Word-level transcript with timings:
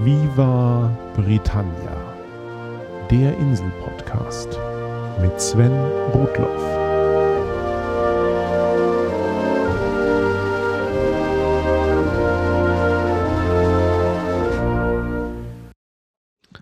Viva 0.00 0.96
Britannia, 1.16 2.14
der 3.10 3.36
Insel-Podcast 3.36 4.56
mit 5.20 5.40
Sven 5.40 5.72
Rudloff. 6.14 6.62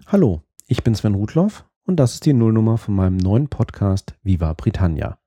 Hallo, 0.06 0.40
ich 0.66 0.82
bin 0.82 0.94
Sven 0.94 1.14
Rudloff 1.14 1.66
und 1.84 1.96
das 1.96 2.14
ist 2.14 2.24
die 2.24 2.32
Nullnummer 2.32 2.78
von 2.78 2.94
meinem 2.94 3.18
neuen 3.18 3.48
Podcast 3.48 4.14
Viva 4.22 4.54
Britannia. 4.54 5.18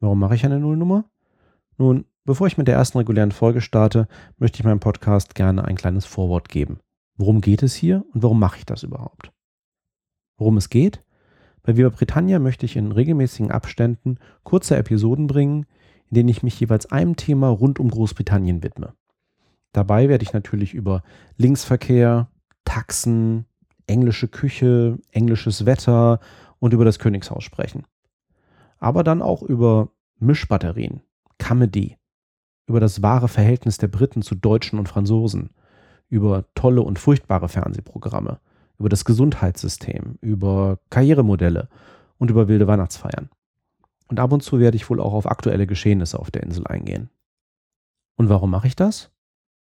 Warum 0.00 0.18
mache 0.18 0.34
ich 0.34 0.46
eine 0.46 0.60
Nullnummer? 0.60 1.04
Nun, 1.76 2.06
bevor 2.24 2.46
ich 2.46 2.56
mit 2.56 2.68
der 2.68 2.76
ersten 2.76 2.96
regulären 2.96 3.32
Folge 3.32 3.60
starte, 3.60 4.08
möchte 4.38 4.60
ich 4.60 4.64
meinem 4.64 4.80
Podcast 4.80 5.34
gerne 5.34 5.66
ein 5.66 5.76
kleines 5.76 6.06
Vorwort 6.06 6.48
geben. 6.48 6.78
Worum 7.16 7.40
geht 7.40 7.62
es 7.62 7.74
hier 7.74 8.04
und 8.12 8.22
warum 8.22 8.40
mache 8.40 8.58
ich 8.58 8.66
das 8.66 8.82
überhaupt? 8.82 9.32
Worum 10.36 10.56
es 10.56 10.68
geht? 10.68 11.04
Bei 11.62 11.76
Viva 11.76 11.88
Britannia 11.88 12.38
möchte 12.38 12.66
ich 12.66 12.76
in 12.76 12.92
regelmäßigen 12.92 13.50
Abständen 13.50 14.18
kurze 14.42 14.76
Episoden 14.76 15.26
bringen, 15.26 15.66
in 16.10 16.16
denen 16.16 16.28
ich 16.28 16.42
mich 16.42 16.58
jeweils 16.58 16.90
einem 16.90 17.16
Thema 17.16 17.48
rund 17.48 17.78
um 17.78 17.88
Großbritannien 17.88 18.62
widme. 18.62 18.94
Dabei 19.72 20.08
werde 20.08 20.24
ich 20.24 20.32
natürlich 20.32 20.74
über 20.74 21.02
Linksverkehr, 21.36 22.28
Taxen, 22.64 23.46
englische 23.86 24.28
Küche, 24.28 24.98
englisches 25.10 25.66
Wetter 25.66 26.20
und 26.58 26.72
über 26.72 26.84
das 26.84 26.98
Königshaus 26.98 27.44
sprechen. 27.44 27.84
Aber 28.78 29.04
dann 29.04 29.22
auch 29.22 29.42
über 29.42 29.90
Mischbatterien, 30.18 31.02
Comedy, 31.38 31.96
über 32.66 32.80
das 32.80 33.02
wahre 33.02 33.28
Verhältnis 33.28 33.78
der 33.78 33.88
Briten 33.88 34.22
zu 34.22 34.34
Deutschen 34.34 34.78
und 34.78 34.88
Franzosen, 34.88 35.50
über 36.14 36.44
tolle 36.54 36.80
und 36.80 37.00
furchtbare 37.00 37.48
Fernsehprogramme, 37.48 38.38
über 38.78 38.88
das 38.88 39.04
Gesundheitssystem, 39.04 40.16
über 40.20 40.78
Karrieremodelle 40.88 41.68
und 42.18 42.30
über 42.30 42.46
wilde 42.46 42.68
Weihnachtsfeiern. 42.68 43.30
Und 44.06 44.20
ab 44.20 44.30
und 44.30 44.40
zu 44.40 44.60
werde 44.60 44.76
ich 44.76 44.88
wohl 44.88 45.00
auch 45.00 45.12
auf 45.12 45.26
aktuelle 45.26 45.66
Geschehnisse 45.66 46.20
auf 46.20 46.30
der 46.30 46.44
Insel 46.44 46.68
eingehen. 46.68 47.10
Und 48.16 48.28
warum 48.28 48.50
mache 48.50 48.68
ich 48.68 48.76
das? 48.76 49.10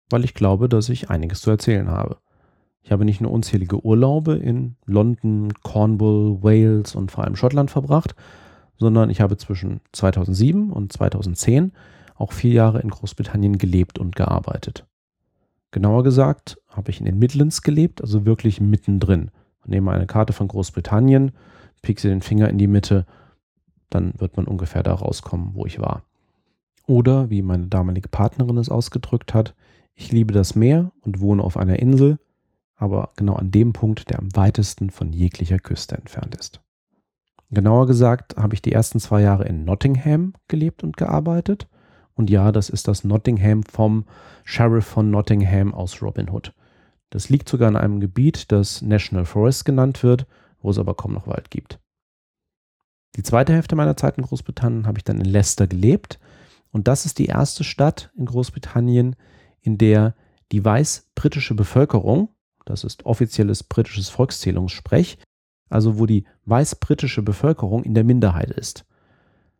Weil 0.10 0.26
ich 0.26 0.34
glaube, 0.34 0.68
dass 0.68 0.90
ich 0.90 1.10
einiges 1.10 1.40
zu 1.40 1.52
erzählen 1.52 1.88
habe. 1.88 2.18
Ich 2.82 2.92
habe 2.92 3.06
nicht 3.06 3.22
nur 3.22 3.32
unzählige 3.32 3.86
Urlaube 3.86 4.36
in 4.36 4.76
London, 4.86 5.54
Cornwall, 5.64 6.44
Wales 6.44 6.96
und 6.96 7.12
vor 7.12 7.24
allem 7.24 7.38
Schottland 7.38 7.72
verbracht, 7.72 8.14
sondern 8.76 9.10
ich 9.10 9.22
habe 9.22 9.38
zwischen 9.38 9.80
2007 9.94 10.70
und 10.70 10.92
2010 10.92 11.72
auch 12.16 12.34
vier 12.34 12.52
Jahre 12.52 12.82
in 12.82 12.90
Großbritannien 12.90 13.58
gelebt 13.58 14.00
und 14.00 14.18
gearbeitet. 14.18 14.86
Genauer 15.76 16.04
gesagt 16.04 16.58
habe 16.70 16.90
ich 16.90 17.02
in 17.02 17.06
den 17.06 17.20
Midlands 17.20 17.62
gelebt, 17.62 18.00
also 18.00 18.26
wirklich 18.26 18.62
mittendrin. 18.62 19.30
Nehme 19.66 19.92
eine 19.92 20.08
Karte 20.08 20.32
von 20.32 20.48
Großbritannien, 20.48 21.34
piekse 21.82 22.08
den 22.08 22.22
Finger 22.22 22.50
in 22.50 22.58
die 22.58 22.68
Mitte, 22.68 23.06
dann 23.90 24.14
wird 24.18 24.38
man 24.38 24.48
ungefähr 24.48 24.84
da 24.84 24.94
rauskommen, 24.94 25.50
wo 25.54 25.66
ich 25.66 25.82
war. 25.82 26.04
Oder, 26.88 27.30
wie 27.30 27.42
meine 27.42 27.68
damalige 27.68 28.08
Partnerin 28.08 28.56
es 28.56 28.70
ausgedrückt 28.70 29.34
hat, 29.34 29.54
ich 29.96 30.14
liebe 30.14 30.34
das 30.34 30.56
Meer 30.56 30.94
und 31.02 31.20
wohne 31.20 31.44
auf 31.44 31.58
einer 31.58 31.78
Insel, 31.80 32.20
aber 32.78 33.10
genau 33.18 33.34
an 33.34 33.52
dem 33.52 33.74
Punkt, 33.74 34.10
der 34.10 34.20
am 34.20 34.34
weitesten 34.34 34.92
von 34.92 35.12
jeglicher 35.12 35.60
Küste 35.60 35.98
entfernt 35.98 36.36
ist. 36.36 36.62
Genauer 37.52 37.86
gesagt 37.86 38.38
habe 38.38 38.54
ich 38.54 38.62
die 38.62 38.72
ersten 38.72 39.02
zwei 39.02 39.24
Jahre 39.24 39.44
in 39.44 39.66
Nottingham 39.66 40.36
gelebt 40.48 40.86
und 40.86 40.96
gearbeitet 40.96 41.68
und 42.16 42.30
ja, 42.30 42.52
das 42.52 42.70
ist 42.70 42.88
das 42.88 43.04
Nottingham 43.04 43.64
vom 43.64 44.06
Sheriff 44.44 44.86
von 44.86 45.12
Nottingham 45.12 45.74
aus 45.74 46.02
Robin 46.02 46.30
Hood. 46.30 46.54
Das 47.10 47.30
liegt 47.30 47.48
sogar 47.48 47.70
in 47.70 47.76
einem 47.76 48.00
Gebiet, 48.00 48.52
das 48.52 48.82
National 48.82 49.26
Forest 49.26 49.66
genannt 49.66 50.02
wird, 50.02 50.26
wo 50.62 50.70
es 50.70 50.80
aber 50.80 50.96
kaum 50.96 51.14
noch 51.14 51.28
Wald 51.28 51.52
gibt. 51.52 51.80
Die 53.16 53.24
zweite 53.24 53.54
Hälfte 53.54 53.76
meiner 53.76 53.96
Zeit 53.96 54.18
in 54.18 54.24
Großbritannien 54.24 54.88
habe 54.88 54.98
ich 54.98 55.04
dann 55.04 55.20
in 55.20 55.26
Leicester 55.26 55.68
gelebt. 55.68 56.20
Und 56.72 56.88
das 56.88 57.06
ist 57.06 57.20
die 57.20 57.28
erste 57.28 57.64
Stadt 57.64 58.12
in 58.18 58.26
Großbritannien, 58.26 59.16
in 59.62 59.78
der 59.78 60.16
die 60.52 60.64
weiß-britische 60.64 61.56
Bevölkerung, 61.56 62.30
das 62.66 62.84
ist 62.84 63.06
offizielles 63.06 63.64
britisches 63.64 64.10
Volkszählungssprech, 64.10 65.18
also 65.70 66.00
wo 66.00 66.06
die 66.06 66.26
weiß-britische 66.46 67.22
Bevölkerung 67.22 67.84
in 67.84 67.94
der 67.94 68.04
Minderheit 68.04 68.52
ist. 68.52 68.86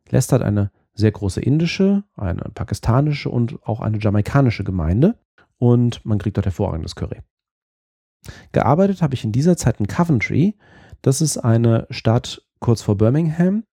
Leicester 0.10 0.36
hat 0.36 0.44
eine 0.44 0.72
sehr 0.96 1.12
große 1.12 1.42
indische, 1.42 2.04
eine 2.16 2.42
pakistanische 2.54 3.30
und 3.30 3.62
auch 3.64 3.82
eine 3.82 4.00
jamaikanische 4.00 4.64
Gemeinde 4.64 5.20
und 5.58 6.04
man 6.06 6.18
kriegt 6.18 6.38
dort 6.38 6.46
hervorragendes 6.46 6.96
Curry. 6.96 7.22
Gearbeitet 8.54 9.02
habe 9.02 9.14
ich 9.14 9.24
in 9.24 9.32
dieser 9.32 9.58
Zeit 9.58 9.80
in 9.80 9.88
Coventry. 9.88 10.56
Das 11.02 11.22
ist 11.22 11.38
eine 11.38 11.86
Stadt 11.92 12.42
kurz 12.60 12.82
vor 12.82 12.98
Birmingham. 12.98 13.64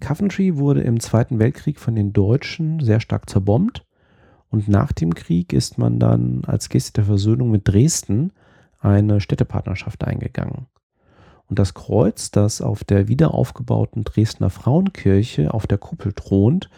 Coventry 0.00 0.56
wurde 0.56 0.82
im 0.82 1.00
Zweiten 1.00 1.38
Weltkrieg 1.38 1.80
von 1.80 1.96
den 1.96 2.12
Deutschen 2.12 2.80
sehr 2.80 3.00
stark 3.00 3.28
zerbombt 3.28 3.84
und 4.48 4.68
nach 4.68 4.92
dem 4.92 5.14
Krieg 5.14 5.52
ist 5.52 5.78
man 5.78 5.98
dann 5.98 6.44
als 6.44 6.68
Geste 6.68 6.92
der 6.92 7.04
Versöhnung 7.04 7.50
mit 7.50 7.66
Dresden 7.66 8.32
eine 8.78 9.20
Städtepartnerschaft 9.20 10.04
eingegangen. 10.04 10.66
Und 11.48 11.58
das 11.58 11.74
Kreuz, 11.74 12.30
das 12.30 12.60
auf 12.60 12.84
der 12.84 13.08
wiederaufgebauten 13.08 14.04
Dresdner 14.04 14.50
Frauenkirche 14.50 15.54
auf 15.54 15.66
der 15.66 15.78
Kuppel 15.78 16.12
thront, 16.12 16.68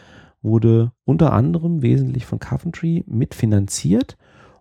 wurde 0.43 0.93
unter 1.05 1.33
anderem 1.33 1.83
wesentlich 1.83 2.27
von 2.27 2.39
Coventry 2.39 3.05
mitfinanziert 3.06 4.17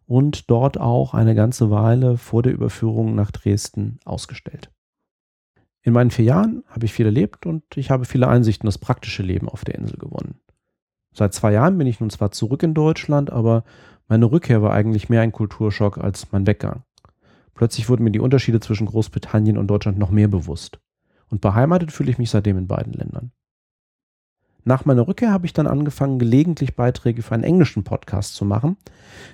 und 0.05 0.49
dort 0.49 0.79
auch 0.79 1.13
eine 1.13 1.35
ganze 1.35 1.69
Weile 1.69 2.17
vor 2.17 2.41
der 2.41 2.53
Überführung 2.53 3.15
nach 3.15 3.31
Dresden 3.31 3.99
ausgestellt. 4.05 4.71
In 5.81 5.93
meinen 5.93 6.11
vier 6.11 6.25
Jahren 6.25 6.63
habe 6.67 6.85
ich 6.85 6.93
viel 6.93 7.05
erlebt 7.05 7.45
und 7.45 7.63
ich 7.75 7.91
habe 7.91 8.05
viele 8.05 8.27
Einsichten 8.27 8.65
in 8.65 8.69
das 8.69 8.77
praktische 8.77 9.23
Leben 9.23 9.47
auf 9.47 9.63
der 9.63 9.75
Insel 9.75 9.97
gewonnen. 9.97 10.39
Seit 11.13 11.33
zwei 11.33 11.53
Jahren 11.53 11.77
bin 11.77 11.87
ich 11.87 11.99
nun 11.99 12.09
zwar 12.09 12.31
zurück 12.31 12.63
in 12.63 12.73
Deutschland, 12.73 13.31
aber 13.31 13.63
meine 14.07 14.31
Rückkehr 14.31 14.61
war 14.61 14.73
eigentlich 14.73 15.09
mehr 15.09 15.21
ein 15.21 15.31
Kulturschock 15.31 15.97
als 15.97 16.31
mein 16.31 16.45
Weggang. 16.47 16.83
Plötzlich 17.57 17.89
wurden 17.89 18.03
mir 18.03 18.11
die 18.11 18.19
Unterschiede 18.19 18.59
zwischen 18.59 18.85
Großbritannien 18.85 19.57
und 19.57 19.67
Deutschland 19.67 19.97
noch 19.97 20.11
mehr 20.11 20.27
bewusst. 20.27 20.79
Und 21.29 21.41
beheimatet 21.41 21.91
fühle 21.91 22.11
ich 22.11 22.19
mich 22.19 22.29
seitdem 22.29 22.57
in 22.57 22.67
beiden 22.67 22.93
Ländern. 22.93 23.31
Nach 24.63 24.85
meiner 24.85 25.07
Rückkehr 25.07 25.31
habe 25.31 25.47
ich 25.47 25.53
dann 25.53 25.65
angefangen, 25.65 26.19
gelegentlich 26.19 26.75
Beiträge 26.75 27.23
für 27.23 27.33
einen 27.33 27.43
englischen 27.43 27.83
Podcast 27.83 28.35
zu 28.35 28.45
machen. 28.45 28.77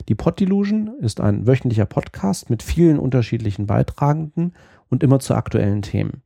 Die 0.07 0.15
Pod 0.15 0.39
Delusion 0.39 0.91
ist 1.01 1.19
ein 1.19 1.45
wöchentlicher 1.47 1.85
Podcast 1.85 2.49
mit 2.49 2.63
vielen 2.63 2.97
unterschiedlichen 2.97 3.65
Beitragenden 3.65 4.53
und 4.89 5.03
immer 5.03 5.19
zu 5.19 5.35
aktuellen 5.35 5.81
Themen. 5.81 6.21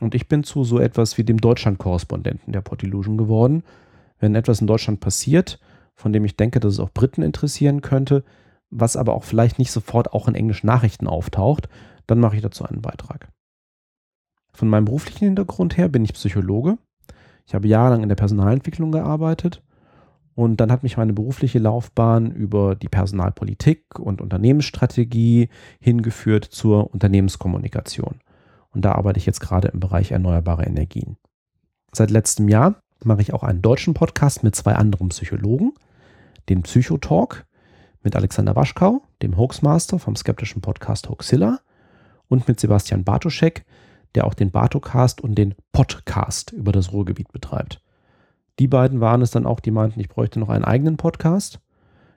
Und 0.00 0.14
ich 0.14 0.28
bin 0.28 0.44
zu 0.44 0.62
so 0.62 0.78
etwas 0.78 1.18
wie 1.18 1.24
dem 1.24 1.40
Deutschland-Korrespondenten 1.40 2.52
der 2.52 2.60
Pod 2.60 2.82
Delusion 2.82 3.18
geworden. 3.18 3.64
Wenn 4.20 4.36
etwas 4.36 4.60
in 4.60 4.68
Deutschland 4.68 5.00
passiert, 5.00 5.58
von 5.96 6.12
dem 6.12 6.24
ich 6.24 6.36
denke, 6.36 6.60
dass 6.60 6.74
es 6.74 6.80
auch 6.80 6.90
Briten 6.90 7.22
interessieren 7.22 7.80
könnte, 7.80 8.22
was 8.70 8.96
aber 8.96 9.14
auch 9.14 9.24
vielleicht 9.24 9.58
nicht 9.58 9.72
sofort 9.72 10.12
auch 10.12 10.28
in 10.28 10.34
englischen 10.34 10.66
Nachrichten 10.66 11.06
auftaucht, 11.06 11.68
dann 12.06 12.20
mache 12.20 12.36
ich 12.36 12.42
dazu 12.42 12.64
einen 12.64 12.82
Beitrag. 12.82 13.28
Von 14.52 14.68
meinem 14.68 14.86
beruflichen 14.86 15.24
Hintergrund 15.24 15.76
her 15.76 15.88
bin 15.88 16.04
ich 16.04 16.14
Psychologe. 16.14 16.78
Ich 17.46 17.54
habe 17.54 17.68
jahrelang 17.68 18.02
in 18.02 18.08
der 18.08 18.16
Personalentwicklung 18.16 18.92
gearbeitet 18.92 19.62
und 20.34 20.60
dann 20.60 20.70
hat 20.70 20.84
mich 20.84 20.96
meine 20.96 21.12
berufliche 21.12 21.58
Laufbahn 21.58 22.30
über 22.30 22.76
die 22.76 22.88
Personalpolitik 22.88 23.98
und 23.98 24.20
Unternehmensstrategie 24.20 25.48
hingeführt 25.80 26.44
zur 26.44 26.92
Unternehmenskommunikation. 26.92 28.20
Und 28.70 28.84
da 28.84 28.92
arbeite 28.92 29.18
ich 29.18 29.26
jetzt 29.26 29.40
gerade 29.40 29.66
im 29.66 29.80
Bereich 29.80 30.12
erneuerbare 30.12 30.64
Energien. 30.64 31.16
Seit 31.92 32.12
letztem 32.12 32.48
Jahr 32.48 32.80
mache 33.02 33.22
ich 33.22 33.34
auch 33.34 33.42
einen 33.42 33.62
deutschen 33.62 33.94
Podcast 33.94 34.44
mit 34.44 34.54
zwei 34.54 34.74
anderen 34.76 35.08
Psychologen, 35.08 35.72
den 36.48 36.62
Psychotalk 36.62 37.47
mit 38.08 38.16
Alexander 38.16 38.56
Waschkau, 38.56 39.02
dem 39.20 39.36
Hoaxmaster 39.36 39.98
vom 39.98 40.16
skeptischen 40.16 40.62
Podcast 40.62 41.10
Hoaxilla 41.10 41.60
und 42.28 42.48
mit 42.48 42.58
Sebastian 42.58 43.04
Bartoschek, 43.04 43.66
der 44.14 44.26
auch 44.26 44.32
den 44.32 44.50
Bartocast 44.50 45.20
und 45.20 45.34
den 45.34 45.54
Podcast 45.72 46.52
über 46.52 46.72
das 46.72 46.90
Ruhrgebiet 46.90 47.30
betreibt. 47.32 47.82
Die 48.60 48.66
beiden 48.66 49.02
waren 49.02 49.20
es 49.20 49.30
dann 49.30 49.44
auch, 49.44 49.60
die 49.60 49.70
meinten, 49.70 50.00
ich 50.00 50.08
bräuchte 50.08 50.40
noch 50.40 50.48
einen 50.48 50.64
eigenen 50.64 50.96
Podcast. 50.96 51.60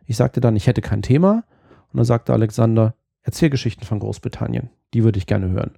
Ich 0.05 0.15
sagte 0.15 0.39
dann, 0.39 0.55
ich 0.55 0.65
hätte 0.65 0.79
kein 0.79 1.01
Thema. 1.01 1.43
Und 1.91 1.97
dann 1.97 2.05
sagte 2.05 2.31
Alexander, 2.31 2.95
erzähl 3.21 3.49
Geschichten 3.49 3.83
von 3.83 3.99
Großbritannien. 3.99 4.69
Die 4.94 5.03
würde 5.03 5.17
ich 5.17 5.25
gerne 5.25 5.49
hören. 5.49 5.71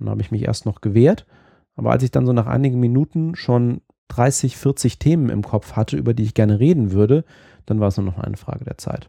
Und 0.00 0.06
dann 0.06 0.10
habe 0.10 0.22
ich 0.22 0.32
mich 0.32 0.42
erst 0.42 0.66
noch 0.66 0.80
gewehrt. 0.80 1.24
Aber 1.76 1.92
als 1.92 2.02
ich 2.02 2.10
dann 2.10 2.26
so 2.26 2.32
nach 2.32 2.48
einigen 2.48 2.80
Minuten 2.80 3.36
schon 3.36 3.80
30, 4.08 4.56
40 4.56 4.98
Themen 4.98 5.28
im 5.28 5.42
Kopf 5.42 5.74
hatte, 5.74 5.96
über 5.96 6.14
die 6.14 6.24
ich 6.24 6.34
gerne 6.34 6.58
reden 6.58 6.90
würde, 6.90 7.24
dann 7.66 7.78
war 7.78 7.86
es 7.86 7.96
nur 7.96 8.06
noch 8.06 8.18
eine 8.18 8.36
Frage 8.36 8.64
der 8.64 8.76
Zeit. 8.76 9.08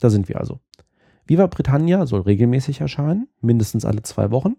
Da 0.00 0.10
sind 0.10 0.28
wir 0.28 0.38
also. 0.38 0.60
Viva 1.26 1.46
Britannia 1.46 2.06
soll 2.06 2.22
regelmäßig 2.22 2.80
erscheinen, 2.80 3.28
mindestens 3.40 3.84
alle 3.84 4.02
zwei 4.02 4.30
Wochen. 4.30 4.56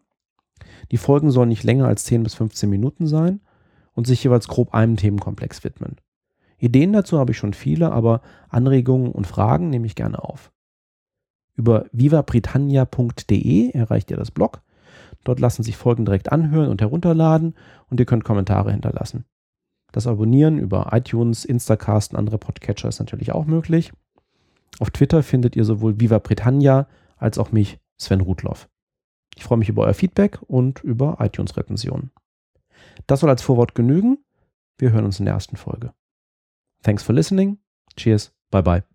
Die 0.92 0.98
Folgen 0.98 1.32
sollen 1.32 1.50
nicht 1.50 1.64
länger 1.64 1.88
als 1.88 2.06
10 2.06 2.24
bis 2.24 2.36
15 2.36 2.70
Minuten 2.70 3.08
sein 3.08 3.42
und 3.94 4.08
sich 4.08 4.24
jeweils 4.24 4.48
grob 4.48 4.74
einem 4.74 4.98
Themenkomplex 4.98 5.64
widmen. 5.64 5.98
Ideen 6.58 6.94
dazu 6.94 7.20
habe 7.20 7.32
ich 7.32 7.38
schon 7.38 7.54
viele, 7.54 7.92
aber 7.92 8.22
Anregungen 8.50 9.12
und 9.12 9.28
Fragen 9.28 9.70
nehme 9.70 9.86
ich 9.86 9.96
gerne 9.96 10.24
auf. 10.24 10.52
Über 11.56 11.86
vivabritannia.de 11.92 13.72
erreicht 13.72 14.10
ihr 14.12 14.18
das 14.18 14.32
Blog. 14.32 14.62
Dort 15.24 15.40
lassen 15.40 15.64
sich 15.64 15.78
Folgen 15.78 16.06
direkt 16.06 16.32
anhören 16.32 16.70
und 16.70 16.82
herunterladen 16.82 17.56
und 17.90 18.00
ihr 18.00 18.06
könnt 18.06 18.24
Kommentare 18.24 18.72
hinterlassen. 18.72 19.26
Das 19.92 20.08
Abonnieren 20.08 20.58
über 20.58 20.90
iTunes, 20.92 21.46
Instacast 21.46 22.14
und 22.14 22.20
andere 22.20 22.40
Podcatcher 22.40 22.90
ist 22.90 23.00
natürlich 23.00 23.32
auch 23.32 23.46
möglich. 23.46 23.92
Auf 24.80 24.92
Twitter 24.92 25.24
findet 25.24 25.56
ihr 25.56 25.66
sowohl 25.66 26.00
Viva 26.00 26.20
Britannia 26.20 26.88
als 27.18 27.38
auch 27.38 27.52
mich, 27.52 27.80
Sven 27.98 28.22
Rudloff. 28.22 28.70
Ich 29.36 29.44
freue 29.44 29.58
mich 29.58 29.70
über 29.70 29.84
euer 29.84 29.94
Feedback 29.94 30.40
und 30.48 30.84
über 30.84 31.18
iTunes-Rezensionen. 31.20 32.12
Das 33.08 33.22
soll 33.22 33.30
als 33.30 33.42
Vorwort 33.42 33.76
genügen. 33.76 34.20
Wir 34.78 34.92
hören 34.92 35.06
uns 35.06 35.20
in 35.20 35.26
der 35.26 35.34
ersten 35.34 35.58
Folge. 35.58 35.94
Thanks 36.84 37.04
for 37.04 37.16
listening. 37.16 37.60
Cheers. 37.96 38.34
Bye 38.52 38.64
bye. 38.64 38.93